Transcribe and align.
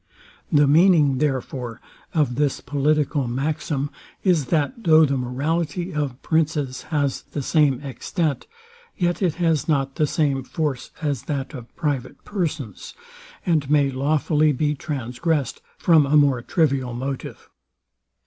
The 0.51 0.65
meaning, 0.65 1.19
therefore, 1.19 1.79
of 2.15 2.33
this 2.33 2.59
political 2.59 3.27
maxim 3.27 3.91
is, 4.23 4.47
that 4.47 4.83
though 4.85 5.05
the 5.05 5.15
morality 5.15 5.93
of 5.93 6.19
princes 6.23 6.81
has 6.89 7.21
the 7.33 7.43
same 7.43 7.79
extent, 7.81 8.47
yet 8.97 9.21
it 9.21 9.35
has 9.35 9.67
not 9.67 9.97
the 9.97 10.07
same 10.07 10.41
force 10.43 10.89
as 11.03 11.25
that 11.25 11.53
of 11.53 11.75
private 11.75 12.25
persons, 12.25 12.95
and 13.45 13.69
may 13.69 13.91
lawfully 13.91 14.51
be 14.51 14.73
trangressed 14.73 15.61
from 15.77 16.07
a 16.07 16.17
more 16.17 16.41
trivial 16.41 16.95
motive. 16.95 17.47